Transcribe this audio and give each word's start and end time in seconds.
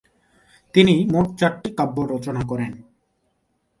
তিনি 0.73 0.93
মোট 1.11 1.27
চারটি 1.39 1.69
কাব্য 1.77 1.97
রচনা 2.13 2.41
করেন। 2.41 2.71